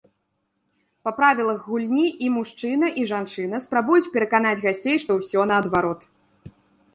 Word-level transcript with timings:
Па 1.07 1.11
правілах 1.19 1.59
гульні 1.73 2.05
і 2.27 2.31
мужчына, 2.37 2.87
і 3.03 3.03
жанчына 3.11 3.61
спрабуюць 3.65 4.09
пераканаць 4.17 4.55
гасцей, 4.65 4.97
што 5.05 5.11
ўсё 5.21 5.47
наадварот. 5.53 6.01